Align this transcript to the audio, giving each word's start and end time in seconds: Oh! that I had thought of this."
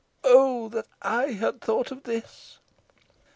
Oh! 0.23 0.67
that 0.69 0.87
I 1.03 1.33
had 1.33 1.61
thought 1.61 1.91
of 1.91 2.01
this." 2.05 2.57